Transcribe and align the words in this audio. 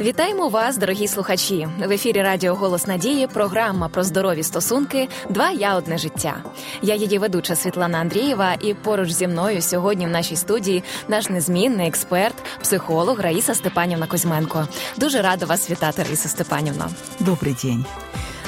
Вітаємо 0.00 0.48
вас, 0.48 0.76
дорогі 0.76 1.08
слухачі. 1.08 1.68
В 1.78 1.90
ефірі 1.90 2.22
Радіо 2.22 2.54
Голос 2.54 2.86
Надії. 2.86 3.26
Програма 3.26 3.88
про 3.88 4.02
здорові 4.04 4.42
стосунки. 4.42 5.08
Два 5.30 5.50
я 5.50 5.74
одне 5.74 5.98
життя. 5.98 6.36
Я 6.82 6.94
її 6.94 7.18
ведуча 7.18 7.56
Світлана 7.56 7.98
Андрієва, 7.98 8.56
і 8.60 8.74
поруч 8.74 9.10
зі 9.10 9.26
мною 9.26 9.62
сьогодні 9.62 10.06
в 10.06 10.10
нашій 10.10 10.36
студії 10.36 10.82
наш 11.08 11.30
незмінний 11.30 11.88
експерт, 11.88 12.34
психолог 12.62 13.20
Раїса 13.20 13.54
Степанівна 13.54 14.06
Кузьменко. 14.06 14.68
Дуже 14.96 15.22
рада 15.22 15.46
вас 15.46 15.70
вітати, 15.70 16.02
Раїса 16.02 16.28
Степанівна. 16.28 16.90
Добрий 17.20 17.56
день. 17.62 17.84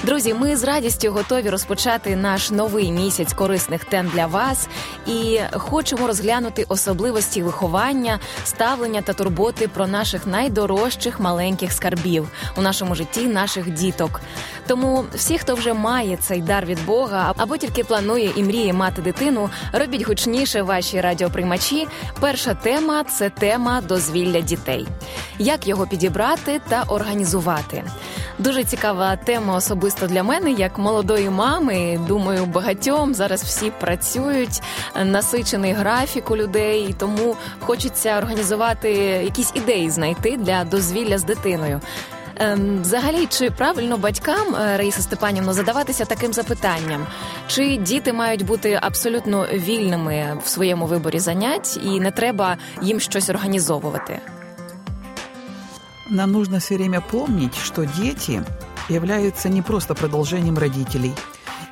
Друзі, 0.02 0.34
ми 0.34 0.56
з 0.56 0.64
радістю 0.64 1.12
готові 1.12 1.50
розпочати 1.50 2.16
наш 2.16 2.50
новий 2.50 2.92
місяць 2.92 3.32
корисних 3.32 3.84
тем 3.84 4.10
для 4.14 4.26
вас 4.26 4.68
і 5.06 5.38
хочемо 5.52 6.06
розглянути 6.06 6.64
особливості 6.68 7.43
виховання, 7.43 8.18
ставлення 8.44 9.03
та 9.03 9.12
турботи 9.12 9.68
про 9.68 9.86
наших 9.86 10.26
найдорожчих 10.26 11.20
маленьких 11.20 11.72
скарбів 11.72 12.29
у 12.56 12.62
нашому 12.62 12.94
житті, 12.94 13.26
наших 13.26 13.70
діток. 13.70 14.20
Тому 14.66 15.04
всі, 15.14 15.39
хто 15.39 15.54
вже 15.54 15.72
має 15.72 16.17
цей 16.17 16.42
дар 16.42 16.67
від 16.67 16.86
Бога, 16.86 17.34
або 17.36 17.56
тільки 17.56 17.84
планує 17.84 18.30
і 18.36 18.44
мріє 18.44 18.72
мати 18.72 19.03
дитину, 19.03 19.50
робіть 19.72 20.06
гучніше 20.06 20.62
ваші 20.62 21.00
радіоприймачі. 21.00 21.89
Перша 22.20 22.54
тема 22.54 23.04
це 23.04 23.30
тема 23.30 23.80
дозвілля 23.80 24.40
дітей, 24.40 24.86
як 25.39 25.68
його 25.68 25.86
підібрати 25.86 26.61
та 26.68 26.82
організувати. 26.82 27.84
Дуже 28.39 28.64
цікава 28.64 29.17
тема 29.17 29.56
особисто 29.88 30.14
для 30.14 30.22
мене, 30.22 30.50
як 30.50 30.78
молодої 30.78 31.30
мами. 31.30 32.00
Думаю, 32.08 32.47
багатьом 32.47 33.14
зараз 33.14 33.42
всі 33.42 33.70
працюють, 33.70 34.62
насичений 35.05 35.72
графік 35.72 36.30
у 36.30 36.36
людей, 36.36 36.94
тому 36.98 37.36
хочеться 37.61 38.19
організувати 38.19 38.91
якісь 39.25 39.53
ідеї 39.55 39.91
знайти 39.91 40.36
для 40.36 40.64
дозвілля 40.64 41.19
з 41.19 41.25
дитиною. 41.25 41.80
Ем, 42.41 42.83
взагалі, 42.83 43.27
чи 43.27 43.50
правильно 43.50 43.98
батькам 43.98 44.55
е, 44.55 44.77
Раїса 44.77 45.03
Степанівна 45.03 45.53
задаватися 45.53 46.05
таким 46.05 46.33
запитанням, 46.33 47.06
чи 47.47 47.77
діти 47.77 48.12
мають 48.12 48.47
бути 48.47 48.78
абсолютно 48.83 49.47
вільними 49.52 50.39
в 50.45 50.48
своєму 50.48 50.86
виборі 50.86 51.19
занять, 51.19 51.80
і 51.84 52.00
не 52.00 52.11
треба 52.11 52.56
їм 52.83 53.00
щось 53.00 53.30
організовувати? 53.30 54.20
Нам 56.11 56.33
нужно 56.33 56.58
все 56.58 56.77
время 56.77 57.00
помнить, 57.11 57.58
что 57.64 57.84
дети 57.84 58.42
являются 58.89 59.48
не 59.48 59.62
просто 59.62 59.94
продолжением 59.94 60.58
родителей, 60.58 61.14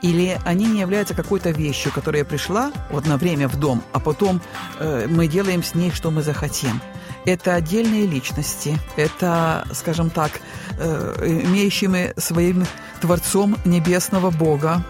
или 0.03 0.39
они 0.45 0.67
не 0.67 0.81
являются 0.81 1.15
какой-то 1.15 1.51
вещью, 1.51 1.93
которая 1.93 2.25
пришла 2.25 2.73
вот 2.91 3.07
на 3.07 3.17
время 3.17 3.49
в 3.49 3.57
дом, 3.59 3.83
а 3.93 4.01
потом 4.01 4.41
э, 4.79 5.07
мы 5.09 5.27
делаем 5.27 5.63
с 5.63 5.75
ней, 5.75 5.91
что 5.91 6.11
мы 6.11 6.23
захотим. 6.23 6.81
Это 7.25 7.55
отдельные 7.55 8.07
личности, 8.07 8.79
это, 8.97 9.67
скажем 9.73 10.11
так, 10.11 10.41
э, 10.79 11.43
имеющими 11.45 12.13
своим 12.17 12.65
Творцом 13.01 13.57
Небесного 13.65 14.31
Бога, 14.31 14.85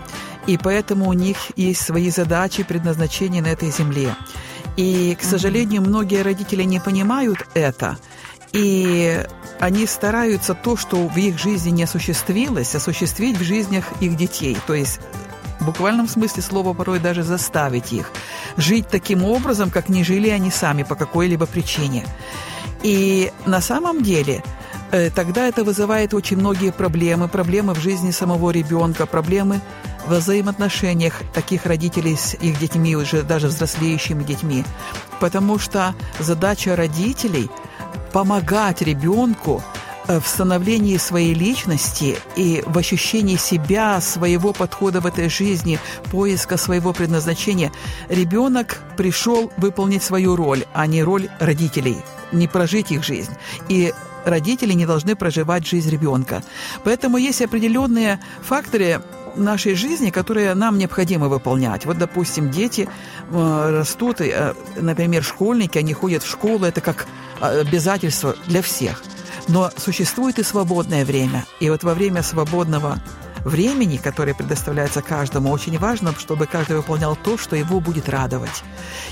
и 0.47 0.59
поэтому 0.59 1.09
у 1.09 1.13
них 1.13 1.37
есть 1.57 1.81
свои 1.81 2.11
задачи, 2.11 2.63
предназначения 2.63 3.43
на 3.43 3.49
этой 3.49 3.71
земле. 3.71 4.15
И, 4.77 5.17
к 5.19 5.25
сожалению, 5.25 5.83
многие 5.83 6.23
родители 6.23 6.63
не 6.63 6.81
понимают 6.81 7.47
это– 7.55 7.99
и 8.57 9.23
они 9.59 9.87
стараются 9.87 10.55
то, 10.55 10.77
что 10.77 10.97
в 11.09 11.17
их 11.17 11.39
жизни 11.39 11.71
не 11.71 11.85
осуществилось, 11.85 12.75
осуществить 12.75 13.39
в 13.39 13.43
жизнях 13.43 13.85
их 14.01 14.17
детей. 14.17 14.57
То 14.67 14.75
есть 14.75 15.01
в 15.61 15.67
буквальном 15.67 16.09
смысле 16.09 16.43
слова 16.43 16.75
порой 16.75 16.99
даже 16.99 17.23
заставить 17.23 17.93
их 17.93 18.11
жить 18.57 18.89
таким 18.89 19.25
образом, 19.25 19.71
как 19.71 19.89
не 19.89 20.05
жили 20.05 20.29
они 20.29 20.51
сами 20.51 20.83
по 20.83 20.95
какой-либо 20.95 21.47
причине. 21.47 22.07
И 22.83 23.33
на 23.47 23.61
самом 23.61 24.03
деле 24.03 24.43
э, 24.93 25.11
тогда 25.11 25.49
это 25.49 25.65
вызывает 25.65 26.13
очень 26.13 26.37
многие 26.37 26.73
проблемы, 26.73 27.29
проблемы 27.29 27.75
в 27.75 27.81
жизни 27.81 28.11
самого 28.11 28.51
ребенка, 28.51 29.07
проблемы 29.07 29.61
в 30.07 30.15
взаимоотношениях 30.15 31.23
таких 31.35 31.67
родителей 31.67 32.17
с 32.17 32.35
их 32.35 32.61
детьми, 32.61 32.95
уже 32.95 33.23
даже 33.23 33.49
взрослеющими 33.49 34.23
детьми. 34.23 34.65
Потому 35.19 35.59
что 35.59 35.95
задача 36.21 36.77
родителей– 36.77 37.51
помогать 38.17 38.81
ребенку 38.81 39.63
э, 40.09 40.21
в 40.21 40.27
становлении 40.27 40.97
своей 40.97 41.35
личности 41.35 42.17
и 42.35 42.65
в 42.65 42.79
ощущении 42.79 43.37
себя, 43.37 44.01
своего 44.01 44.55
подхода 44.55 45.03
в 45.03 45.07
этой 45.07 45.29
жизни, 45.29 45.79
поиска 46.11 46.57
своего 46.57 46.95
предназначения, 46.95 47.73
ребенок 48.09 48.79
пришел 48.97 49.53
выполнить 49.59 50.03
свою 50.03 50.35
роль, 50.35 50.65
а 50.73 50.87
не 50.87 51.03
роль 51.03 51.29
родителей, 51.41 51.99
не 52.33 52.49
прожить 52.49 52.91
их 52.91 53.05
жизнь. 53.05 53.33
И 53.69 53.93
родители 54.27 54.75
не 54.75 54.87
должны 54.87 55.17
проживать 55.17 55.67
жизнь 55.67 55.91
ребенка. 55.91 56.43
Поэтому 56.85 57.17
есть 57.17 57.41
определенные 57.41 58.21
факторы 58.43 59.01
нашей 59.37 59.75
жизни, 59.75 60.11
которые 60.11 60.55
нам 60.55 60.79
необходимо 60.79 61.29
выполнять. 61.29 61.87
Вот, 61.87 61.99
допустим, 61.99 62.51
дети 62.51 62.89
э, 63.31 63.71
растут, 63.71 64.21
э, 64.21 64.55
например, 64.77 65.23
школьники, 65.23 65.79
они 65.79 65.93
ходят 65.93 66.23
в 66.23 66.31
школу, 66.31 66.65
это 66.65 66.81
как 66.81 67.07
обязательство 67.41 68.35
для 68.47 68.63
всех. 68.63 69.03
Но 69.49 69.71
существует 69.77 70.39
и 70.39 70.43
свободное 70.43 71.05
время. 71.05 71.45
И 71.61 71.71
вот 71.71 71.85
во 71.85 71.95
время 71.95 72.23
свободного 72.23 72.99
времени, 73.47 73.97
которое 73.97 74.35
предоставляется 74.35 75.03
каждому, 75.03 75.51
очень 75.51 75.79
важно, 75.79 76.13
чтобы 76.19 76.47
каждый 76.47 76.77
выполнял 76.77 77.17
то, 77.17 77.39
что 77.39 77.55
его 77.57 77.81
будет 77.81 78.09
радовать. 78.09 78.63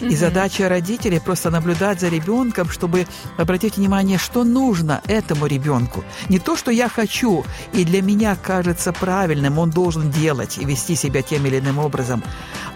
Mm-hmm. 0.00 0.08
И 0.08 0.16
задача 0.16 0.68
родителей 0.68 1.20
просто 1.20 1.50
наблюдать 1.50 2.00
за 2.00 2.08
ребенком, 2.08 2.68
чтобы 2.68 3.06
обратить 3.38 3.76
внимание, 3.76 4.18
что 4.18 4.44
нужно 4.44 5.00
этому 5.06 5.46
ребенку. 5.46 6.04
Не 6.28 6.40
то, 6.40 6.56
что 6.56 6.70
я 6.72 6.88
хочу, 6.88 7.44
и 7.72 7.84
для 7.84 8.02
меня 8.02 8.36
кажется 8.36 8.92
правильным, 8.92 9.58
он 9.58 9.70
должен 9.70 10.10
делать 10.10 10.58
и 10.58 10.64
вести 10.64 10.96
себя 10.96 11.22
тем 11.22 11.46
или 11.46 11.60
иным 11.60 11.78
образом, 11.78 12.22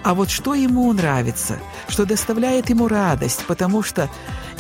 а 0.05 0.15
вот 0.15 0.31
что 0.31 0.55
ему 0.55 0.93
нравится, 0.93 1.59
что 1.89 2.07
доставляет 2.07 2.71
ему 2.71 2.87
радость, 2.87 3.45
потому 3.47 3.83
что 3.83 4.09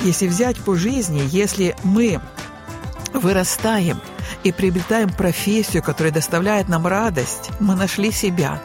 если 0.03 0.27
взять 0.27 0.59
по 0.59 0.75
жизни, 0.75 1.23
если 1.31 1.77
мы 1.85 2.21
вырастаем 3.13 4.01
и 4.45 4.53
приобретаем 4.53 5.11
профессию, 5.11 5.83
которая 5.83 6.13
доставляет 6.13 6.69
нам 6.69 6.87
радость, 6.87 7.51
мы 7.61 7.75
нашли 7.75 8.13
себя. 8.13 8.61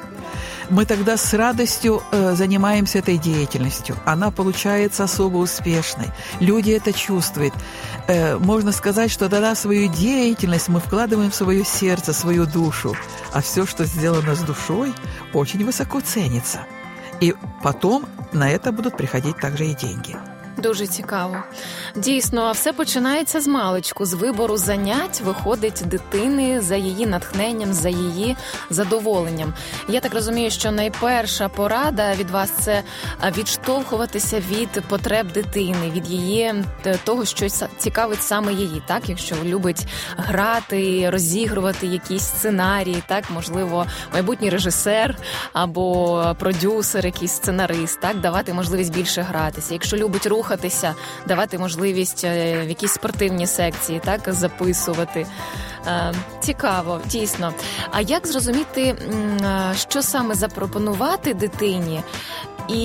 Мы 0.69 0.85
тогда 0.85 1.17
с 1.17 1.33
радостью 1.33 2.01
э, 2.11 2.35
занимаемся 2.35 2.99
этой 2.99 3.17
деятельностью. 3.17 3.95
Она 4.05 4.31
получается 4.31 5.03
особо 5.03 5.37
успешной. 5.37 6.07
Люди 6.39 6.71
это 6.71 6.93
чувствуют. 6.93 7.53
Э, 8.07 8.37
можно 8.37 8.71
сказать, 8.71 9.11
что 9.11 9.29
тогда 9.29 9.55
свою 9.55 9.91
деятельность 9.91 10.69
мы 10.69 10.79
вкладываем 10.79 11.31
в 11.31 11.35
свое 11.35 11.65
сердце, 11.65 12.13
свою 12.13 12.45
душу. 12.45 12.95
А 13.33 13.41
все, 13.41 13.65
что 13.65 13.85
сделано 13.85 14.35
с 14.35 14.39
душой, 14.39 14.93
очень 15.33 15.65
высоко 15.65 15.99
ценится. 15.99 16.65
И 17.19 17.35
потом 17.61 18.05
на 18.31 18.49
это 18.49 18.71
будут 18.71 18.97
приходить 18.97 19.37
также 19.37 19.67
и 19.67 19.75
деньги. 19.75 20.15
Дуже 20.63 20.87
цікаво. 20.87 21.37
Дійсно, 21.95 22.51
все 22.51 22.73
починається 22.73 23.41
з 23.41 23.47
маличку, 23.47 24.05
з 24.05 24.13
вибору 24.13 24.57
занять 24.57 25.21
виходить 25.21 25.83
дитини 25.85 26.61
за 26.61 26.75
її 26.75 27.05
натхненням, 27.05 27.73
за 27.73 27.89
її 27.89 28.35
задоволенням. 28.69 29.53
Я 29.89 29.99
так 29.99 30.13
розумію, 30.13 30.51
що 30.51 30.71
найперша 30.71 31.49
порада 31.49 32.15
від 32.15 32.29
вас 32.29 32.51
це 32.51 32.83
відштовхуватися 33.37 34.41
від 34.51 34.69
потреб 34.69 35.31
дитини, 35.31 35.91
від 35.95 36.07
її 36.09 36.53
того, 37.03 37.25
що 37.25 37.47
цікавить 37.77 38.23
саме 38.23 38.53
її, 38.53 38.81
так 38.87 39.09
якщо 39.09 39.35
любить 39.43 39.87
грати, 40.17 41.09
розігрувати 41.09 41.87
якісь 41.87 42.23
сценарії, 42.23 43.03
так 43.07 43.31
можливо, 43.31 43.85
майбутній 44.13 44.49
режисер 44.49 45.17
або 45.53 46.35
продюсер, 46.39 47.05
якийсь 47.05 47.31
сценарист, 47.31 47.99
так 48.01 48.19
давати 48.19 48.53
можливість 48.53 48.93
більше 48.93 49.21
гратися. 49.21 49.73
Якщо 49.73 49.97
любить 49.97 50.25
рух 50.25 50.52
рухатися, 50.53 50.95
давати 51.27 51.57
можливість 51.57 52.23
в 52.23 52.67
якісь 52.67 52.91
спортивні 52.91 53.47
секції, 53.47 54.01
так 54.05 54.21
записувати. 54.27 55.25
Цікаво, 56.41 57.01
дійсно. 57.05 57.53
А 57.91 58.01
як 58.01 58.27
зрозуміти, 58.27 58.95
що 59.75 60.01
саме 60.01 60.35
запропонувати 60.35 61.33
дитині? 61.33 62.03
І 62.67 62.79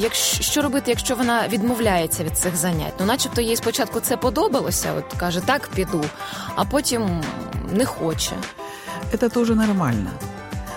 якщо 0.00 0.42
що 0.42 0.62
робити, 0.62 0.90
якщо 0.90 1.14
вона 1.14 1.48
відмовляється 1.48 2.24
від 2.24 2.38
цих 2.38 2.56
занять? 2.56 2.94
Ну, 3.00 3.06
начебто, 3.06 3.40
їй 3.40 3.56
спочатку 3.56 4.00
це 4.00 4.16
подобалося, 4.16 4.92
от 4.98 5.20
каже, 5.20 5.40
так 5.40 5.68
піду, 5.74 6.04
а 6.54 6.64
потім 6.64 7.22
не 7.72 7.84
хоче. 7.84 8.32
Це 9.20 9.28
теж 9.28 9.48
нормально. 9.48 10.10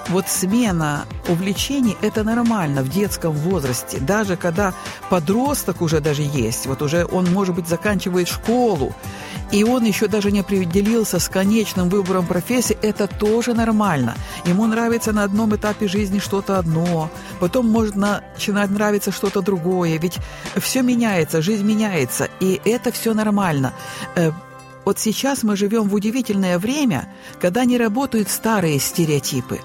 Вот 0.10 0.28
смена 0.28 1.06
увлечений– 1.28 1.98
это 2.02 2.24
нормально 2.24 2.84
в 2.84 2.90
детском 2.90 3.32
возрасте. 3.32 3.98
Даже 4.00 4.36
когда 4.36 4.74
подросток 5.10 5.82
уже 5.82 6.00
даже 6.00 6.22
есть, 6.22 6.68
вот 6.68 6.82
уже 6.82 7.06
он, 7.06 7.26
может 7.34 7.56
быть, 7.56 7.68
заканчивает 7.68 8.28
школу, 8.28 8.94
и 9.52 9.64
он 9.64 9.84
еще 9.84 10.08
даже 10.08 10.32
не 10.32 10.42
определился 10.42 11.20
с 11.20 11.28
конечным 11.28 11.90
выбором 11.90 12.28
профессии, 12.28 12.78
это 12.82 13.08
тоже 13.08 13.54
нормально. 13.54 14.16
Ему 14.46 14.68
нравится 14.68 15.12
на 15.12 15.24
одном 15.24 15.56
этапе 15.56 15.88
жизни 15.88 16.20
что-то 16.20 16.60
одно, 16.60 17.10
потом 17.40 17.68
может 17.68 17.96
начинать 17.96 18.70
нравиться 18.70 19.12
что-то 19.12 19.42
другое, 19.42 19.98
ведь 19.98 20.18
все 20.56 20.84
меняется, 20.84 21.42
жизнь 21.42 21.66
меняется, 21.66 22.30
и 22.40 22.62
это 22.64 22.92
все 22.92 23.14
нормально. 23.14 23.74
Вот 24.86 25.00
сейчас 25.00 25.42
мы 25.44 25.58
живем 25.58 25.90
в 25.90 25.96
удивительное 25.96 26.60
время, 26.60 27.12
когда 27.42 27.66
не 27.66 27.78
работают 27.78 28.30
старые 28.30 28.80
стереотипы. 28.80 29.60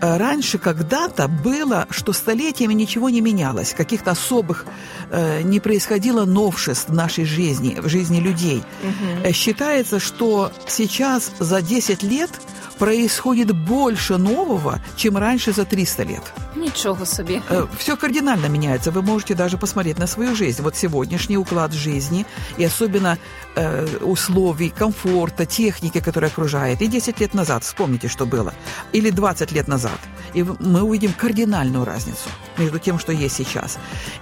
Э, 0.00 0.16
раньше 0.16 0.58
когда-то 0.58 1.28
было, 1.28 1.86
что 1.90 2.12
столетиями 2.12 2.74
ничего 2.74 3.08
не 3.08 3.20
менялось, 3.20 3.72
каких-то 3.72 4.10
особых 4.10 4.66
э, 5.10 5.42
не 5.42 5.60
происходило 5.60 6.24
новшеств 6.24 6.88
в 6.88 6.94
нашей 6.94 7.24
жизни, 7.24 7.78
в 7.78 7.88
жизни 7.88 8.18
людей. 8.18 8.62
Угу. 8.82 9.32
Считается, 9.32 10.00
что 10.00 10.50
сейчас 10.66 11.30
за 11.38 11.62
10 11.62 12.02
лет 12.02 12.30
происходит 12.74 13.52
больше 13.52 14.16
нового, 14.18 14.80
чем 14.96 15.16
раньше 15.16 15.52
за 15.52 15.64
300 15.64 16.02
лет. 16.04 16.22
Ничего 16.54 17.04
себе. 17.04 17.42
Э, 17.48 17.66
Все 17.78 17.96
кардинально 17.96 18.46
меняется. 18.46 18.90
Вы 18.90 19.02
можете 19.02 19.34
даже 19.34 19.58
посмотреть 19.58 19.98
на 19.98 20.06
свою 20.06 20.34
жизнь. 20.34 20.62
Вот 20.62 20.76
сегодняшний 20.76 21.36
уклад 21.36 21.72
жизни 21.72 22.26
и 22.56 22.64
особенно 22.64 23.18
э, 23.56 23.86
условий, 24.02 24.70
комфорта, 24.70 25.46
техники, 25.46 26.00
которая 26.00 26.30
окружает. 26.30 26.82
И 26.82 26.86
10 26.86 27.20
лет 27.20 27.34
назад, 27.34 27.64
вспомните, 27.64 28.08
что 28.08 28.26
было. 28.26 28.54
Или 28.92 29.10
20 29.10 29.52
лет 29.52 29.68
назад. 29.68 29.98
И 30.34 30.42
мы 30.42 30.82
увидим 30.82 31.12
кардинальную 31.12 31.84
разницу 31.84 32.28
между 32.58 32.78
тем, 32.78 32.98
что 32.98 33.12
есть 33.12 33.36
сейчас. 33.36 33.78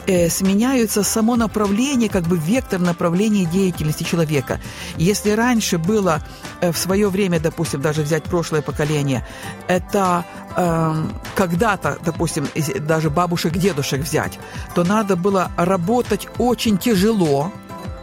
Э, 0.07 0.29
сменяются 0.29 1.03
само 1.03 1.37
направление, 1.37 2.09
как 2.09 2.25
бы 2.25 2.37
вектор 2.37 2.81
направления 2.81 3.45
деятельности 3.47 4.05
человека. 4.05 4.61
Если 4.97 5.31
раньше 5.31 5.79
было 5.79 6.21
э, 6.61 6.71
в 6.73 6.77
свое 6.77 7.09
время, 7.09 7.41
допустим, 7.41 7.81
даже 7.81 8.03
взять 8.03 8.25
прошлое 8.25 8.63
поколение, 8.63 9.27
это 9.69 10.25
э, 10.57 11.05
когда-то, 11.35 11.99
допустим, 12.05 12.47
даже 12.81 13.11
бабушек, 13.11 13.53
дедушек 13.53 14.01
взять, 14.03 14.39
то 14.75 14.85
надо 14.85 15.17
было 15.17 15.51
работать 15.57 16.29
очень 16.39 16.79
тяжело, 16.79 17.53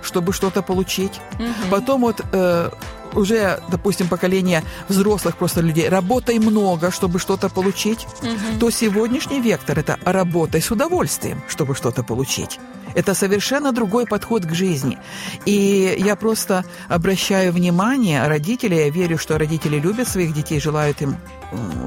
чтобы 0.02 0.34
что-то 0.34 0.62
получить. 0.62 1.20
Угу. 1.40 1.70
Потом 1.72 2.02
вот 2.02 2.22
э, 2.32 2.70
уже, 3.14 3.60
допустим, 3.70 4.08
поколение 4.08 4.64
взрослых 4.88 5.38
просто 5.38 5.62
людей, 5.62 5.90
работай 5.90 6.40
много, 6.40 6.92
чтобы 6.92 7.20
что-то 7.20 7.50
получить, 7.50 8.08
угу. 8.22 8.60
то 8.60 8.70
сегодняшний 8.70 9.42
вектор 9.42 9.80
это 9.80 9.98
работай 10.06 10.62
с 10.62 10.72
удовольствием, 10.72 11.42
чтобы 11.48 11.76
что-то 11.76 12.04
получить. 12.04 12.60
Это 12.96 13.14
совершенно 13.14 13.72
другой 13.72 14.06
подход 14.06 14.46
к 14.46 14.54
жизни. 14.54 14.98
И 15.46 15.96
я 16.00 16.16
просто 16.16 16.64
обращаю 16.88 17.52
внимание 17.52 18.28
родителей, 18.28 18.78
я 18.78 18.90
верю, 18.90 19.18
что 19.18 19.38
родители 19.38 19.80
любят 19.80 20.08
своих 20.08 20.34
детей, 20.34 20.60
желают 20.60 21.02
им 21.02 21.18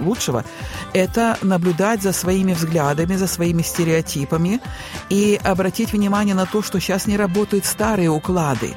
лучшего, 0.05 0.45
это 0.93 1.39
наблюдать 1.43 2.03
за 2.03 2.13
своими 2.13 2.53
взглядами, 2.53 3.17
за 3.17 3.27
своими 3.27 3.63
стереотипами 3.63 4.61
и 5.09 5.41
обратить 5.43 5.93
внимание 5.93 6.35
на 6.35 6.47
то, 6.47 6.63
что 6.63 6.81
сейчас 6.81 7.07
не 7.07 7.17
работают 7.17 7.65
старые 7.65 8.11
уклады. 8.11 8.75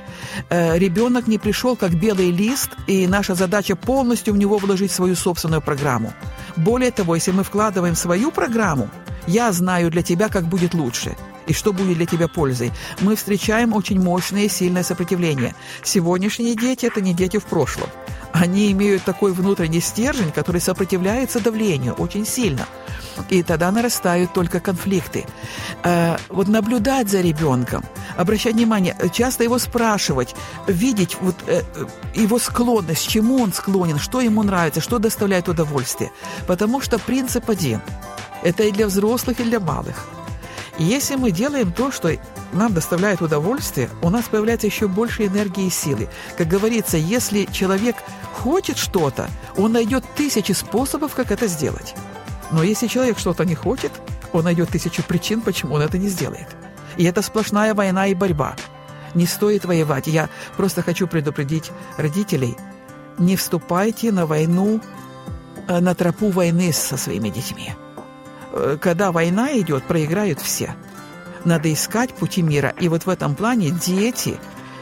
Э, 0.50 0.78
ребенок 0.78 1.28
не 1.28 1.38
пришел 1.38 1.76
как 1.76 1.94
белый 1.94 2.32
лист, 2.32 2.70
и 2.88 3.08
наша 3.08 3.36
задача 3.36 3.76
полностью 3.76 4.34
в 4.34 4.38
него 4.38 4.58
вложить 4.58 4.92
свою 4.92 5.16
собственную 5.16 5.62
программу. 5.62 6.14
Более 6.56 6.92
того, 6.92 7.16
если 7.16 7.32
мы 7.32 7.44
вкладываем 7.44 7.96
свою 7.96 8.32
программу, 8.32 8.90
я 9.28 9.52
знаю 9.52 9.90
для 9.90 10.04
тебя, 10.04 10.30
как 10.30 10.46
будет 10.46 10.74
лучше 10.74 11.16
и 11.48 11.54
что 11.54 11.74
будет 11.74 11.98
для 11.98 12.06
тебя 12.06 12.28
пользой. 12.28 12.72
Мы 13.00 13.16
встречаем 13.16 13.74
очень 13.74 14.02
мощное 14.02 14.44
и 14.44 14.50
сильное 14.50 14.84
сопротивление. 14.84 15.56
Сегодняшние 15.84 16.56
дети– 16.56 16.86
это 16.88 17.02
не 17.02 17.14
дети 17.14 17.38
в 17.38 17.46
прошлом. 17.46 17.90
Они 18.34 18.70
имеют 18.74 19.04
такой 19.04 19.32
внутренний 19.32 19.80
стержень, 19.80 20.32
который 20.32 20.60
сопротивляется 20.60 21.40
давлению 21.40 21.94
очень 21.94 22.26
сильно. 22.26 22.68
И 23.30 23.44
тогда 23.44 23.72
нарастают 23.72 24.34
только 24.34 24.60
конфликты. 24.60 25.26
Э, 25.84 26.18
вот 26.28 26.50
наблюдать 26.50 27.10
за 27.10 27.22
ребенком, 27.22 27.86
обращать 28.18 28.56
внимание, 28.56 28.94
часто 29.14 29.46
его 29.46 29.58
спрашивать, 29.58 30.36
видеть 30.68 31.16
вот 31.22 31.36
э, 31.48 31.62
его 32.14 32.38
склонность, 32.38 33.08
чему 33.08 33.42
он 33.42 33.54
склонен, 33.54 34.00
что 34.00 34.20
ему 34.20 34.44
нравится, 34.44 34.82
что 34.82 35.00
доставляет 35.00 35.48
удовольствие. 35.48 36.12
Потому 36.46 36.82
что 36.82 37.00
принцип 37.00 37.50
один. 37.50 37.80
Это 38.44 38.64
и 38.64 38.72
для 38.72 38.88
взрослых, 38.88 39.40
и 39.40 39.44
для 39.44 39.62
малых. 39.62 40.08
Если 40.78 41.16
мы 41.16 41.32
делаем 41.32 41.72
то, 41.72 41.90
что 41.90 42.12
нам 42.52 42.74
доставляет 42.74 43.22
удовольствие, 43.22 43.90
у 44.02 44.10
нас 44.10 44.26
появляется 44.26 44.68
еще 44.68 44.88
больше 44.90 45.26
энергии 45.26 45.68
и 45.68 45.70
силы. 45.70 46.10
Как 46.38 46.48
говорится, 46.48 46.98
если 46.98 47.46
человек 47.46 47.96
хочет 48.34 48.78
что-то, 48.78 49.30
он 49.56 49.72
найдет 49.72 50.04
тысячи 50.16 50.52
способов, 50.52 51.16
как 51.16 51.32
это 51.32 51.48
сделать. 51.48 51.96
Но 52.52 52.62
если 52.62 52.88
человек 52.88 53.18
что-то 53.20 53.46
не 53.46 53.56
хочет, 53.56 53.92
он 54.34 54.44
найдет 54.44 54.70
тысячу 54.70 55.02
причин, 55.02 55.42
почему 55.42 55.76
он 55.76 55.82
это 55.82 55.98
не 55.98 56.10
сделает. 56.10 56.48
И 56.98 57.06
это 57.06 57.22
сплошная 57.22 57.74
война 57.74 58.08
и 58.08 58.14
борьба. 58.14 58.56
Не 59.14 59.26
стоит 59.26 59.64
воевать. 59.64 60.08
Я 60.08 60.30
просто 60.58 60.82
хочу 60.82 61.08
предупредить 61.08 61.72
родителей, 61.98 62.58
не 63.18 63.38
вступайте 63.38 64.12
на 64.12 64.26
войну, 64.26 64.82
э, 65.70 65.80
на 65.80 65.96
тропу 65.96 66.30
войны 66.32 66.74
со 66.74 66.98
своими 66.98 67.30
детьми. 67.30 67.74
Э, 68.56 68.78
когда 68.82 69.12
война 69.12 69.60
идет, 69.60 69.84
проиграют 69.84 70.40
все. 70.40 70.76
Надо 71.44 71.72
искать 71.72 72.14
пути 72.14 72.42
мира. 72.42 72.74
И 72.80 72.88
вот 72.88 73.06
в 73.06 73.10
этом 73.10 73.36
плане 73.36 73.70
дети 73.70 74.38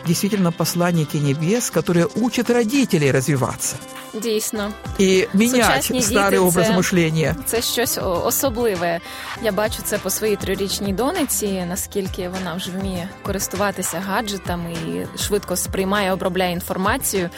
действительно 0.05 0.51
посланники 0.51 1.17
небес, 1.17 1.71
которые 1.71 2.07
учат 2.15 2.49
родителей 2.49 3.11
развиваться. 3.11 3.75
Дійсно. 4.13 4.71
І 4.97 5.27
міняти 5.33 6.01
старий 6.01 6.39
образ 6.39 6.67
це, 6.67 6.73
мишлення. 6.73 7.35
Це 7.45 7.61
щось 7.61 7.99
особливе. 8.23 8.99
Я 9.41 9.51
бачу 9.51 9.81
це 9.83 9.97
по 9.97 10.09
своїй 10.09 10.35
трирічній 10.35 10.93
дониці, 10.93 11.65
наскільки 11.69 12.29
вона 12.29 12.55
вже 12.55 12.71
вміє 12.71 13.09
користуватися 13.23 13.99
гаджетами 13.99 14.71
і 14.71 15.17
швидко 15.17 15.55
сприймає, 15.55 16.13
обробляє 16.13 16.53
інформацію. 16.53 17.29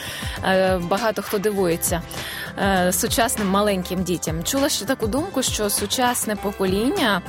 Е, 0.44 0.78
багато 0.78 1.22
хто 1.22 1.38
дивується 1.38 2.02
е, 2.58 2.92
сучасним 2.94 3.50
маленьким 3.50 4.04
дітям. 4.04 4.44
Чула 4.44 4.70
ще 4.70 4.86
таку 4.86 5.08
думку, 5.08 5.44
що 5.44 5.70
сучасне 5.70 6.36
покоління, 6.36 7.22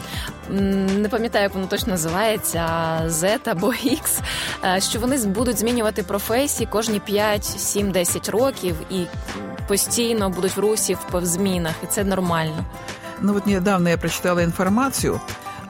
не 0.98 1.08
пам'ятаю, 1.08 1.42
як 1.42 1.54
воно 1.54 1.66
точно 1.66 1.88
називається, 1.88 2.66
Z 3.06 3.38
або 3.44 3.66
X, 3.66 4.00
е, 4.64 4.80
що 4.80 4.98
вони 5.00 5.16
будуть 5.26 5.58
змінювати 5.58 6.02
професії 6.02 6.68
кожні 6.72 7.00
5, 7.00 7.44
7, 7.44 7.90
10 7.90 8.28
років 8.28 8.76
і 8.90 9.06
постійно 9.67 10.29
будуть 10.29 10.57
в 10.57 10.59
русі 10.59 10.97
в 11.13 11.25
змінах, 11.25 11.73
і 11.83 11.85
це 11.87 12.03
нормально. 12.03 12.65
Ну 13.21 13.33
вот 13.33 13.47
недавно 13.47 13.89
я 13.89 13.97
прочитала 13.97 14.43
информацию 14.43 15.21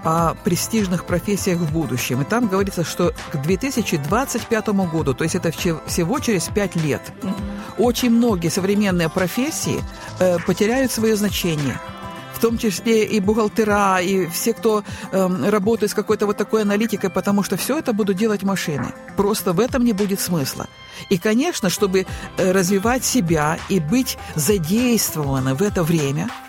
о 0.04 0.34
престижных 0.44 1.04
профессиях 1.04 1.60
в 1.60 1.72
будущем. 1.72 2.22
И 2.22 2.26
там 2.26 2.48
говорится, 2.48 2.84
что 2.84 3.14
к 3.32 3.42
2025 3.42 4.70
году, 4.70 5.14
то 5.14 5.24
есть 5.24 5.36
это 5.36 5.52
всего 5.88 6.20
через 6.20 6.48
5 6.48 6.76
лет, 6.76 7.02
угу. 7.24 7.34
очень 7.78 8.10
многие 8.10 8.50
современные 8.50 9.10
профессии 9.10 9.84
э, 10.20 10.38
потеряют 10.48 10.92
свое 10.92 11.16
значение – 11.16 11.95
в 12.37 12.39
том 12.39 12.59
числе 12.59 13.05
и 13.05 13.21
бухгалтера, 13.21 14.01
и 14.01 14.27
все, 14.27 14.53
кто 14.53 14.85
э, 15.13 15.51
работает 15.51 15.91
с 15.91 15.95
какой-то 15.95 16.27
вот 16.27 16.37
такой 16.37 16.63
аналитикой, 16.63 17.09
потому 17.09 17.43
что 17.43 17.57
все 17.57 17.79
это 17.79 17.95
будут 17.95 18.17
делать 18.17 18.43
машины. 18.43 18.93
Просто 19.17 19.53
в 19.53 19.61
этом 19.61 19.85
не 19.85 19.95
будет 19.95 20.21
смысла. 20.21 20.67
И, 21.09 21.17
конечно, 21.17 21.71
чтобы 21.71 22.07
э, 22.37 22.53
развивать 22.53 23.05
себя 23.05 23.59
и 23.71 23.81
быть 23.81 24.19
задействованным 24.35 25.57
в 25.57 25.63
это 25.63 25.83
время– 25.83 26.29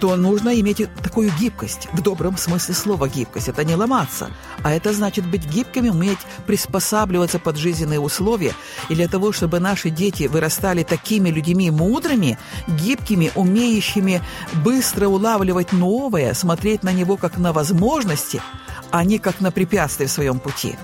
то 0.00 0.16
нужно 0.16 0.58
иметь 0.60 0.82
такую 1.02 1.30
гибкость, 1.38 1.88
в 1.92 2.02
добром 2.02 2.36
смысле 2.36 2.74
слова 2.74 3.08
гибкость. 3.08 3.48
Это 3.48 3.64
не 3.64 3.74
ломаться, 3.74 4.30
а 4.62 4.72
это 4.72 4.92
значит 4.92 5.26
быть 5.26 5.46
гибкими, 5.46 5.88
уметь 5.88 6.18
приспосабливаться 6.46 7.38
под 7.38 7.56
жизненные 7.56 8.00
условия. 8.00 8.54
И 8.88 8.94
для 8.94 9.08
того, 9.08 9.32
чтобы 9.32 9.60
наши 9.60 9.90
дети 9.90 10.24
вырастали 10.24 10.82
такими 10.82 11.30
людьми 11.30 11.70
мудрыми, 11.70 12.38
гибкими, 12.66 13.30
умеющими 13.34 14.22
быстро 14.64 15.08
улавливать 15.08 15.72
новое, 15.72 16.34
смотреть 16.34 16.82
на 16.82 16.92
него 16.92 17.16
как 17.16 17.38
на 17.38 17.52
возможности, 17.52 18.42
а 18.90 19.04
не 19.04 19.18
как 19.18 19.40
на 19.40 19.50
препятствие 19.50 20.08
в 20.08 20.12
своем 20.12 20.38
пути. 20.38 20.76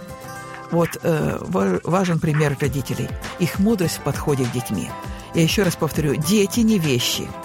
Вот 0.70 0.96
э, 1.02 1.38
важен 1.84 2.18
пример 2.18 2.56
родителей. 2.58 3.08
Их 3.38 3.58
мудрость 3.58 3.98
в 3.98 4.00
подходе 4.00 4.44
к 4.44 4.52
детьми. 4.52 4.90
Я 5.34 5.42
еще 5.42 5.64
раз 5.64 5.76
повторю, 5.76 6.16
дети 6.16 6.60
не 6.60 6.78
вещи– 6.78 7.28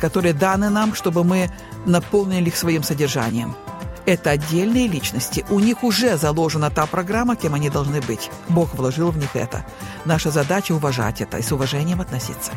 которые 0.00 0.34
даны 0.34 0.70
нам, 0.70 0.94
чтобы 0.94 1.24
мы 1.24 1.50
наполнили 1.86 2.48
их 2.48 2.56
своим 2.56 2.82
содержанием. 2.82 3.54
Это 4.06 4.30
отдельные 4.30 4.88
личности. 4.88 5.44
У 5.50 5.60
них 5.60 5.84
уже 5.84 6.16
заложена 6.16 6.70
та 6.70 6.86
программа, 6.86 7.36
кем 7.36 7.54
они 7.54 7.70
должны 7.70 8.00
быть. 8.00 8.30
Бог 8.48 8.74
вложил 8.74 9.10
в 9.10 9.18
них 9.18 9.36
это. 9.36 9.64
Наша 10.04 10.30
задача 10.30 10.72
уважать 10.72 11.20
это 11.20 11.38
и 11.38 11.42
с 11.42 11.52
уважением 11.52 12.00
относиться. 12.00 12.52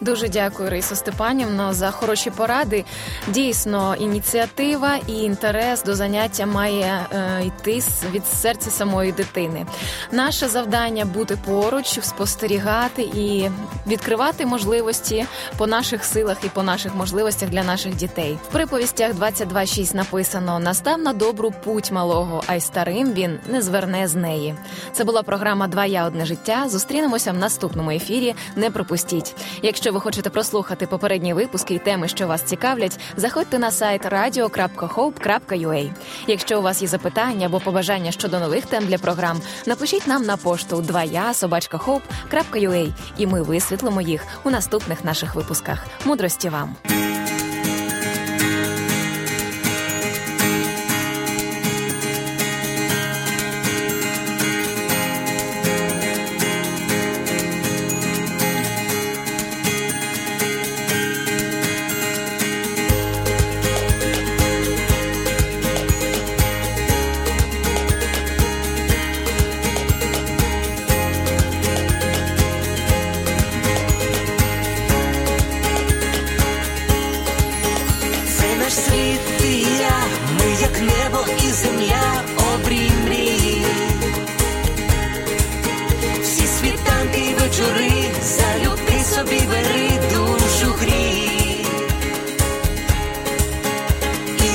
Дуже 0.00 0.28
дякую, 0.28 0.70
Рисо 0.70 0.96
Степанівно, 0.96 1.72
за 1.72 1.90
хороші 1.90 2.30
поради. 2.30 2.84
Дійсно, 3.28 3.94
ініціатива 3.98 4.98
і 5.06 5.12
інтерес 5.12 5.82
до 5.82 5.94
заняття 5.94 6.46
має 6.46 7.06
е, 7.12 7.44
йти 7.44 7.82
від 8.12 8.26
серця 8.26 8.70
самої 8.70 9.12
дитини. 9.12 9.66
Наше 10.12 10.48
завдання 10.48 11.04
бути 11.04 11.38
поруч, 11.46 11.98
спостерігати 12.02 13.02
і 13.02 13.50
відкривати 13.86 14.46
можливості 14.46 15.26
по 15.56 15.66
наших 15.66 16.04
силах 16.04 16.36
і 16.44 16.48
по 16.48 16.62
наших 16.62 16.94
можливостях 16.94 17.48
для 17.48 17.64
наших 17.64 17.96
дітей. 17.96 18.38
В 18.48 18.52
приповістях 18.52 19.12
22.6 19.12 19.96
написано: 19.96 20.58
настав 20.58 20.98
на 20.98 21.12
добру 21.12 21.52
путь 21.64 21.92
малого, 21.92 22.42
а 22.46 22.54
й 22.54 22.60
старим 22.60 23.12
він 23.12 23.38
не 23.48 23.62
зверне 23.62 24.08
з 24.08 24.14
неї. 24.14 24.54
Це 24.92 25.04
була 25.04 25.22
програма 25.22 25.68
Два 25.68 25.86
я 25.86 26.06
одне 26.06 26.26
життя. 26.26 26.68
Зустрінемося 26.68 27.32
в 27.32 27.36
наступному 27.36 27.90
ефірі. 27.90 28.34
Не 28.56 28.70
пропустіть. 28.70 29.34
Якщо 29.62 29.89
ви 29.90 30.00
хочете 30.00 30.30
прослухати 30.30 30.86
попередні 30.86 31.34
випуски 31.34 31.74
і 31.74 31.78
теми, 31.78 32.08
що 32.08 32.26
вас 32.26 32.42
цікавлять, 32.42 33.00
заходьте 33.16 33.58
на 33.58 33.70
сайт 33.70 34.04
radio.hope.ua. 34.04 35.90
Якщо 36.26 36.58
у 36.58 36.62
вас 36.62 36.82
є 36.82 36.88
запитання 36.88 37.46
або 37.46 37.60
побажання 37.60 38.12
щодо 38.12 38.40
нових 38.40 38.66
тем 38.66 38.86
для 38.86 38.98
програм, 38.98 39.40
напишіть 39.66 40.06
нам 40.06 40.22
на 40.22 40.36
пошту 40.36 40.76
2я 40.76 41.34
і 43.18 43.26
ми 43.26 43.42
висвітлимо 43.42 44.00
їх 44.00 44.26
у 44.44 44.50
наступних 44.50 45.04
наших 45.04 45.34
випусках. 45.34 45.86
Мудрості 46.04 46.48
вам. 46.48 46.76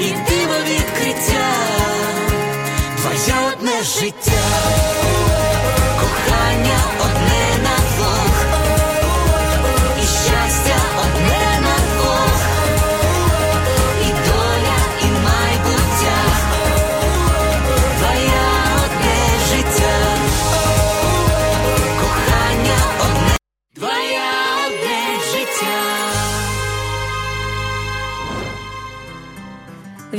і 0.00 0.04
диво 0.04 0.58
відкриття, 0.68 1.46
твоє 2.96 3.34
одне 3.52 3.82
життя, 3.82 4.42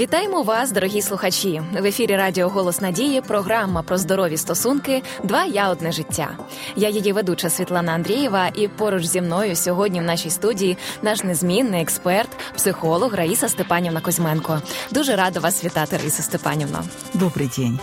Вітаємо 0.00 0.42
вас, 0.42 0.73
дорогі 0.73 1.02
слухачі. 1.02 1.62
В 1.73 1.85
ефірі 1.85 2.16
Радіо 2.16 2.49
Голос 2.49 2.80
Надії. 2.80 3.21
Програма 3.21 3.83
про 3.83 3.99
здорові 3.99 4.37
стосунки. 4.37 5.02
Два 5.25 5.45
я 5.45 5.71
одне 5.71 5.92
життя. 5.92 6.28
Я 6.76 6.88
її 6.88 7.12
ведуча 7.12 7.50
Світлана 7.50 7.92
Андрієва, 7.92 8.50
і 8.54 8.69
поруч 8.69 9.04
зі 9.04 9.21
мною 9.21 9.57
сьогодні 9.57 10.00
в 10.00 10.02
нашій 10.02 10.30
студії 10.30 10.76
наш 11.02 11.25
незмінний 11.25 11.83
експерт, 11.83 12.28
психолог 12.57 13.14
Раїса 13.14 13.49
Степанівна 13.49 14.00
Кузьменко. 14.00 14.62
Дуже 14.90 15.16
рада 15.16 15.40
вас 15.40 15.64
вітати, 15.64 15.97
Раїса 15.97 16.23
Степанівна. 16.23 16.85
Добрий 17.14 17.50
день. 17.59 17.78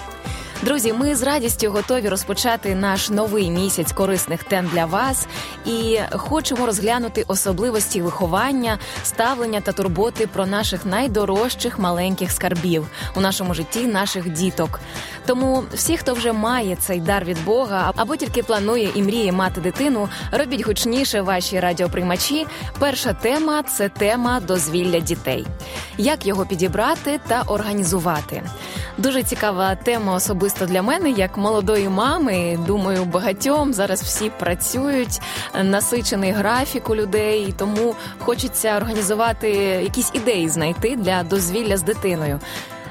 Друзі, 0.61 0.93
ми 0.93 1.15
з 1.15 1.23
радістю 1.23 1.71
готові 1.71 2.09
розпочати 2.09 2.75
наш 2.75 3.09
новий 3.09 3.51
місяць 3.51 3.91
корисних 3.91 4.43
тем 4.43 4.69
для 4.73 4.85
вас 4.85 5.27
і 5.65 5.99
хочемо 6.11 6.65
розглянути 6.65 7.23
особливості 7.27 8.01
виховання, 8.01 8.79
ставлення 9.03 9.61
та 9.61 9.71
турботи 9.71 10.27
про 10.27 10.45
наших 10.45 10.85
найдорожчих 10.85 11.79
маленьких 11.79 12.31
скарбів 12.31 12.87
у 13.15 13.21
нашому 13.21 13.53
житті, 13.53 13.79
наших 13.79 14.29
діток. 14.29 14.79
Тому 15.25 15.63
всі, 15.73 15.97
хто 15.97 16.13
вже 16.13 16.31
має 16.33 16.75
цей 16.75 16.99
дар 16.99 17.25
від 17.25 17.45
Бога, 17.45 17.93
або 17.95 18.15
тільки 18.15 18.43
планує 18.43 18.89
і 18.95 19.03
мріє 19.03 19.31
мати 19.31 19.61
дитину, 19.61 20.09
робіть 20.31 20.65
гучніше 20.65 21.21
ваші 21.21 21.59
радіоприймачі. 21.59 22.47
Перша 22.79 23.13
тема 23.13 23.63
це 23.63 23.89
тема 23.89 24.39
дозвілля 24.39 24.99
дітей, 24.99 25.45
як 25.97 26.25
його 26.25 26.45
підібрати 26.45 27.19
та 27.27 27.41
організувати. 27.41 28.43
Дуже 28.97 29.23
цікава 29.23 29.75
тема 29.75 30.13
особисто 30.13 30.65
для 30.65 30.81
мене, 30.81 31.09
як 31.09 31.37
молодої 31.37 31.89
мами. 31.89 32.59
Думаю, 32.67 33.05
багатьом 33.05 33.73
зараз 33.73 34.03
всі 34.03 34.29
працюють, 34.29 35.21
насичений 35.63 36.31
графік 36.31 36.89
у 36.89 36.95
людей, 36.95 37.53
тому 37.57 37.95
хочеться 38.19 38.77
організувати 38.77 39.49
якісь 39.83 40.11
ідеї 40.13 40.49
знайти 40.49 40.95
для 40.95 41.23
дозвілля 41.23 41.77
з 41.77 41.83
дитиною. 41.83 42.39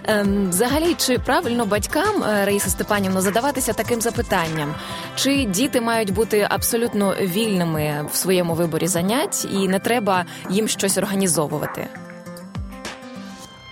Ем, 0.09 0.49
взагалі, 0.51 0.95
чи 0.95 1.19
правильно 1.19 1.67
батькам 1.67 2.23
е, 2.23 2.45
Раїса 2.45 2.71
Степанівна 2.71 3.21
задаватися 3.21 3.73
таким 3.73 4.01
запитанням, 4.01 4.75
чи 5.17 5.45
діти 5.45 5.81
мають 5.81 6.15
бути 6.15 6.47
абсолютно 6.51 7.15
вільними 7.21 8.09
в 8.13 8.17
своєму 8.17 8.55
виборі 8.55 8.87
занять, 8.87 9.49
і 9.53 9.69
не 9.69 9.79
треба 9.79 10.25
їм 10.51 10.69
щось 10.69 10.99
організовувати? 10.99 11.89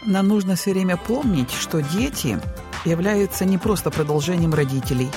Нам 0.07 0.29
нужно 0.29 0.55
все 0.55 0.73
время 0.73 0.97
помнить, 0.97 1.51
что 1.51 1.81
дети 1.81 2.39
являются 2.85 3.45
не 3.47 3.57
просто 3.57 3.91
продолжением 3.91 4.53
родителей, 4.53 5.09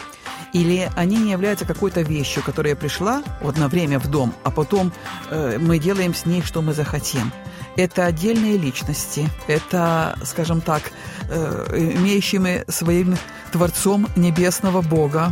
или 0.53 0.89
они 0.95 1.17
не 1.17 1.31
являются 1.31 1.65
какой-то 1.65 2.01
вещью, 2.01 2.41
которая 2.41 2.75
пришла 2.75 3.21
вот 3.41 3.57
на 3.57 3.67
время 3.67 3.99
в 3.99 4.09
дом, 4.09 4.33
а 4.43 4.51
потом 4.51 4.93
э, 5.29 5.57
мы 5.59 5.77
делаем 5.77 6.13
с 6.13 6.25
ней, 6.25 6.41
что 6.41 6.61
мы 6.61 6.73
захотим. 6.73 7.33
Это 7.75 8.05
отдельные 8.05 8.57
личности, 8.57 9.29
это, 9.47 10.17
скажем 10.23 10.61
так, 10.61 10.83
э, 11.29 11.93
имеющими 11.97 12.63
своим 12.69 13.17
Творцом 13.51 14.07
Небесного 14.15 14.81
Бога, 14.81 15.25